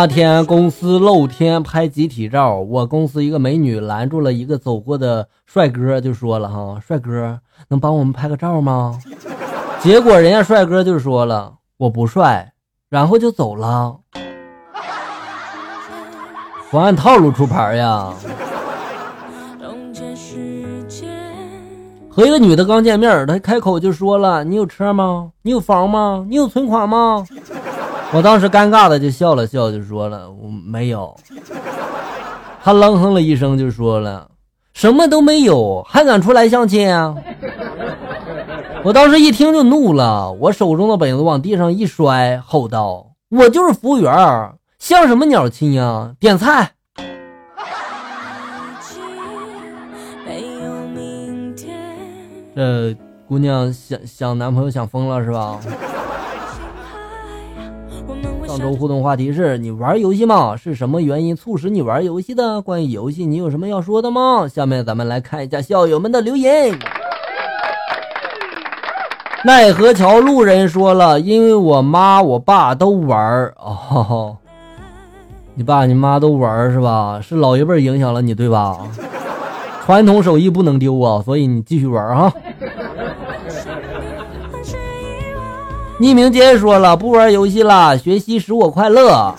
[0.00, 7.38] 那天公司露天拍集体照，我公司一个美女拦住了一个走过的帅哥，就说了：“哈，帅哥，
[7.68, 8.98] 能帮我们拍个照吗？”
[9.80, 12.54] 结果人家帅哥就说了：“我不帅。”
[12.88, 13.94] 然后就走了，
[16.70, 18.10] 不按套路出牌呀。
[22.08, 25.32] 和一个女的刚见面，她开口就说了：“你有车吗？
[25.42, 26.24] 你有房吗？
[26.26, 27.22] 你有存款吗？”
[28.12, 31.16] 我当时尴尬的就笑了笑，就说了：“我没有。”
[32.62, 34.28] 他冷哼了一声，就说了
[34.74, 37.14] ：“什么都没有，还敢出来相亲啊？”
[38.82, 44.12] 我当时一听就怒了，我手中的本子往地上一摔，吼道：“我就是服务员，
[44.78, 46.12] 像什么鸟亲呀？
[46.18, 46.72] 点菜！”
[52.56, 52.94] 这
[53.28, 55.60] 姑娘想想男朋友想疯了是吧？
[58.50, 60.56] 上周互动话题是你玩游戏吗？
[60.56, 62.60] 是什么原因促使你玩游戏的？
[62.60, 64.48] 关于游戏，你有什么要说的吗？
[64.48, 66.76] 下面咱们来看一下校友们的留言。
[69.46, 74.36] 奈何桥路人说了，因为我妈我爸都玩儿哦，
[75.54, 77.20] 你爸你妈都玩儿是吧？
[77.22, 78.76] 是老一辈影响了你对吧？
[79.86, 82.32] 传统手艺不能丢啊，所以你继续玩哈。
[86.00, 89.34] 匿名姐说了，不玩游戏了，学习使我快乐。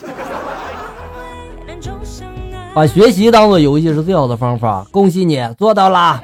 [2.72, 6.22] 把学习当做游戏是最好的方法，恭喜你做到了。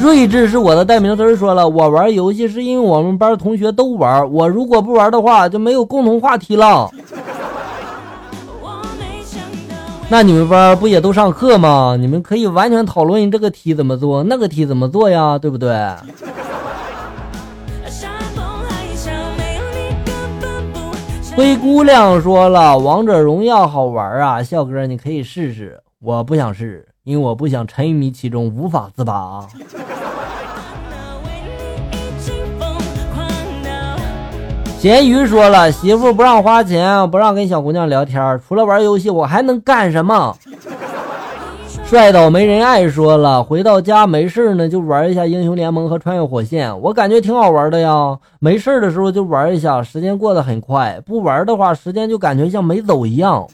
[0.00, 6.88] 睿智是我的代名词，说了，我玩游戏是因为我们班同学都玩，我如果不玩的话就没有共同话题了。
[10.10, 11.94] 那你们班不也都上课吗？
[11.98, 15.68] 你们可以完全讨论这个题怎么做，那个题怎么做呀，对不对？
[21.36, 29.46] 灰姑娘说了，王者荣耀好玩啊，笑哥你可以试试，我不想试，因为我不想沉迷其中无法自拔。
[34.78, 40.36] 咸鱼说了，媳妇不让花钱，不让跟小姑娘聊天，除了玩游戏，我还能干什么？
[41.84, 48.16] 帅到没人爱说了，回到家没事呢，就玩一下英雄联盟和穿越火线，我感觉挺好玩的呀。
[48.38, 53.44] 没事的时候就玩一下，时间过得很快；不玩的话，时间就感觉像没走一样。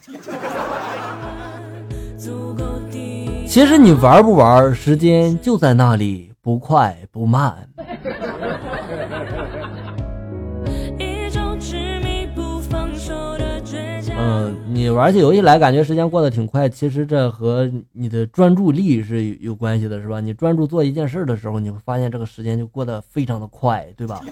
[3.46, 7.54] 其实你玩不玩，时间就在那里，不快不慢。
[14.26, 20.18] 嗯，你玩起游戏来感觉时间过得挺快，其实这和你的专注力是有关系的，是吧？
[20.18, 24.22] 你专注做一件事的时候，你会发现这个时间就过得非常的快，对吧？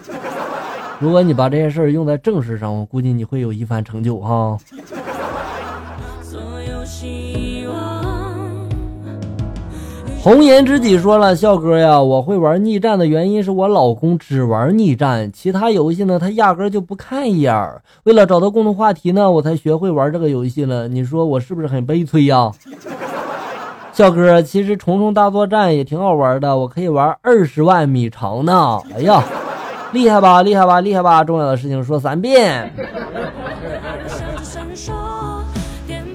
[0.98, 4.56] 如果你把这些事儿用在正事上，我估计你会有一番成就哈。
[10.22, 17.52] 红颜知己说了，笑哥呀，我会玩逆战的原因是我老公只玩逆战，其他游戏呢他压根就不看一眼。
[18.04, 20.86] 为了找到共同话题呢，我才学会玩这个游戏了。
[20.86, 22.52] 你说我是不是很悲催呀？
[23.92, 28.78] 笑哥，其实虫虫大作战也挺好玩的，我可以玩二十万米长呢。
[28.96, 29.24] 哎呀，
[29.90, 31.24] 厉害吧，厉害吧，厉害吧！
[31.24, 32.72] 重要的事情说三遍。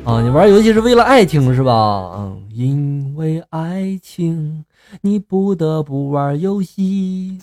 [0.05, 2.13] 啊，你玩游戏是为了爱情是吧？
[2.15, 2.37] 嗯。
[2.57, 4.65] 因为爱情，
[5.01, 7.37] 你不得不玩游戏。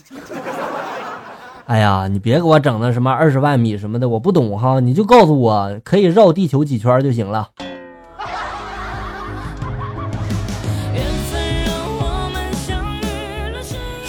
[1.67, 4.81] 哎呀，你别给我整那什么二十万米什么的，我不懂哈。
[4.81, 7.47] 你就告诉我，可以绕地球几圈就行了。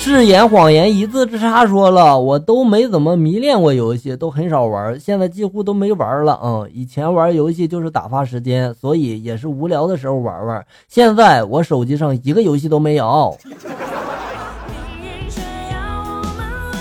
[0.09, 6.39] 誓言谎言一字之差，说了我都没怎么迷恋过游戏，都很少玩，现在几乎都没玩了。
[6.44, 10.65] 嗯，以前玩游戏就是打发时间，所以也是无聊的时候玩玩。
[10.89, 13.37] 现在我手机上一个游戏都没有。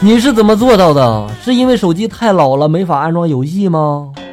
[0.03, 1.28] 你是怎么做到的？
[1.42, 4.12] 是因为手机太老了，没法安装游戏吗？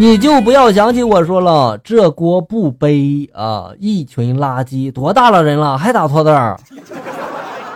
[0.00, 3.72] 你就不要想起我说了，这锅不背啊！
[3.80, 6.56] 一群垃圾，多大了人了还打错字儿？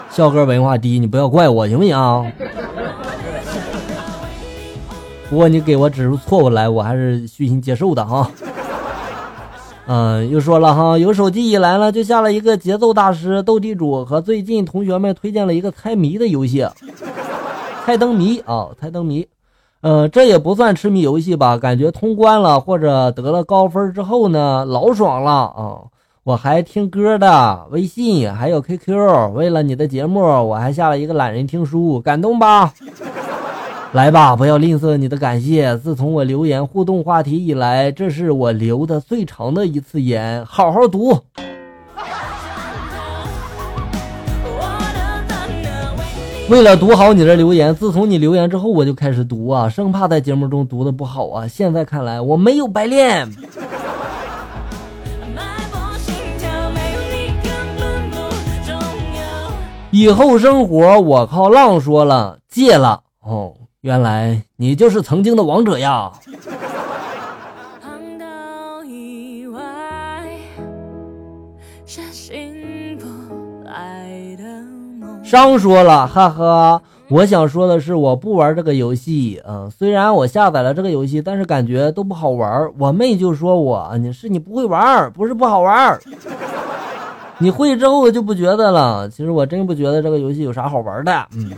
[0.09, 2.33] 笑哥文化低，你不要怪我行不行？
[5.29, 8.31] 不过你给我指出错误来，我还是虚心接受的哈。
[9.87, 16.65] 嗯，又说了哈，有手机以来呢，就下了一个节奏大师斗地主和最近同学们推荐了一个猜谜的游戏，
[17.85, 19.27] 猜灯谜啊，猜灯谜。
[19.83, 21.59] 呃，这也不算痴迷游戏吧？
[21.59, 25.79] 感觉通关了或者得了高分之后呢，老爽了啊！
[26.23, 29.35] 我还听歌的，微信还有 QQ。
[29.35, 32.73] 为了你的节目，我还下了一个懒人听书，感动吧？
[33.91, 35.77] 来吧，不要吝啬你的感谢。
[35.79, 40.47] 自从我留言互动话题以来，这是我留的最长的一次言。
[40.47, 41.19] 好好读。
[46.49, 51.49] 为了读好你的留言，自从你留言之后，我就开始读啊，生怕在节目中读的不好啊。
[51.49, 53.27] 现在看来，我没有白练。
[59.91, 63.55] 以后生活我靠浪说了，戒了哦。
[63.81, 66.13] 原来你就是曾经的王者呀。
[75.33, 82.71] 张说了，哈哈，我想说的是，我不玩这个游戏，嗯，虽然我下载了这个游戏，但是感觉都不好玩。
[82.79, 85.99] 我妹就说我，你是你不会玩，不是不好玩，
[87.41, 89.09] 你会之后就不觉得了。
[89.09, 91.51] 其实我真不觉得这个游戏有啥好玩的，嗯。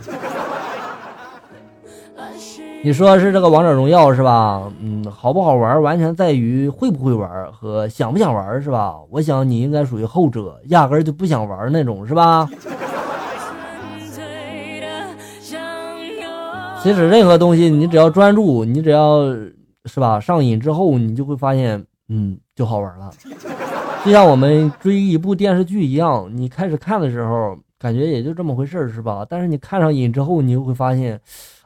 [2.81, 4.63] 你说是这个王者荣耀是吧？
[4.79, 8.95] 嗯，好不好玩完全在于会不会玩和想不想玩是吧？
[9.09, 12.47] 我想你应该属于后者，压根就不想玩那种是吧？
[16.85, 19.23] 其实任何东西，你只要专注，你只要
[19.85, 23.09] 是吧上瘾之后，你就会发现，嗯，就好玩了。
[24.05, 29.25] 就像我们追一部电视剧一样，你开始看的时候感觉也就这么回事是吧？
[29.27, 31.19] 但是你看上瘾之后，你就会发现，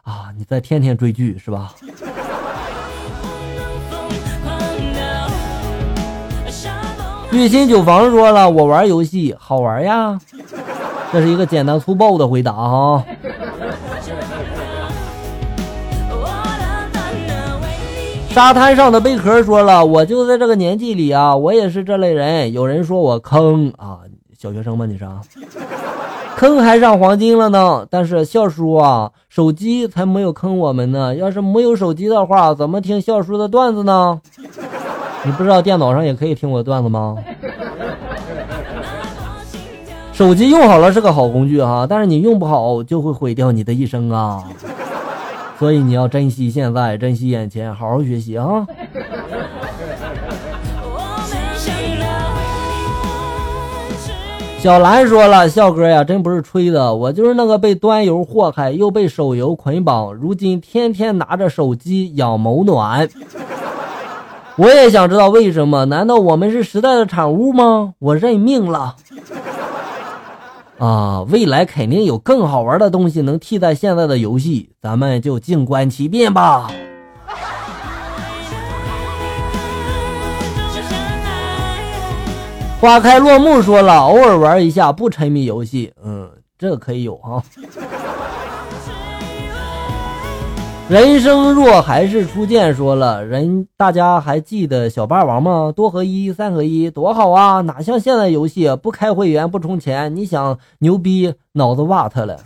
[0.03, 1.73] 啊，你在天天追剧是吧？
[7.33, 10.17] 玉心酒房说了，我玩游戏好玩呀，
[11.11, 13.03] 这是一个简单粗暴的回答哈。
[18.39, 22.53] 沙滩上的贝壳说了：“我就在这个年纪里啊，我也是这类人。
[22.53, 23.99] 有人说我坑啊，
[24.39, 24.85] 小学生吗？
[24.85, 25.05] 你是？
[26.37, 27.85] 坑还上黄金了呢。
[27.89, 31.13] 但是笑叔啊，手机才没有坑我们呢。
[31.13, 34.21] 要是没有手机的话，怎么听笑叔的段子呢？
[35.25, 37.17] 你不知道电脑上也可以听我的段子吗？
[40.13, 44.41] 手机用好了是个好工具哈，但是你用不好就会毁掉你的一生啊。”
[45.59, 48.65] 所以你要珍惜现在，珍惜眼前，好好学习啊！
[54.59, 63.09] 小兰说了：“笑哥呀，真不是吹的，我就是那个被端游祸害，又被手游捆绑，如今天天拿着手机养某暖。
[64.55, 65.85] 我也想知道为什么？
[65.85, 67.93] 难道我们是时代的产物吗？
[67.99, 68.95] 我认命了。”
[70.79, 76.71] 啊，未来肯定有更好玩的东西能替代现在的游戏，咱们就静观其变吧。
[82.79, 85.91] 花开落幕说了，偶尔玩一下，不沉迷游戏。
[86.01, 87.43] 嗯，这可以有哈。
[90.89, 95.71] 人生若还是初见，说了人，大家还记得小霸王吗？
[95.75, 97.61] 多合一、三合一，多好啊！
[97.61, 102.39] 哪像现在游戏，不开会员不充钱，你想牛逼，脑子瓦特了。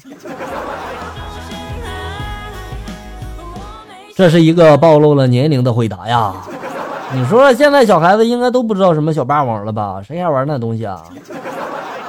[4.14, 6.34] 这是一个暴露了年龄的回答呀！
[7.14, 10.02] 你说现在小孩子应该都不知道什么小霸王了吧？
[10.06, 11.02] 谁还玩那东西啊？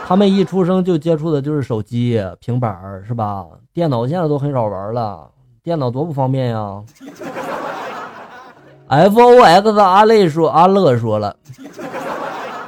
[0.05, 2.77] 他们一出生就接触的就是手机、平板
[3.07, 3.45] 是吧？
[3.73, 5.29] 电脑现在都很少玩了。
[5.65, 6.83] 电脑多不方便呀
[8.87, 11.35] ！F O X 阿累说阿乐说了，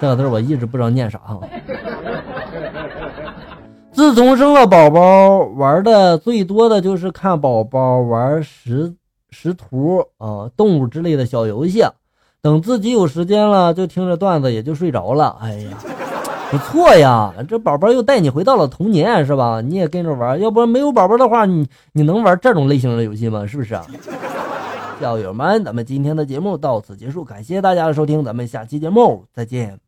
[0.00, 1.38] 这个字我一直不知道念啥哈。
[3.92, 8.94] 自从生了宝宝，玩的最多的就是看宝宝玩识
[9.28, 11.84] 识图啊、动物之类的小游戏。
[12.40, 15.36] 等自己有时间了，就听着段子也就睡着了。
[15.42, 15.76] 哎呀！
[16.50, 19.60] 不错呀，这宝宝又带你回到了童年，是吧？
[19.60, 23.46] 你也跟着玩，要不然没有宝宝的话，你你能玩这种类型的游戏吗？
[23.46, 23.84] 是不是啊？
[25.00, 29.78] 校友们，咱们今天的节目到此结束，感谢大家的收听，咱们下期节目再见。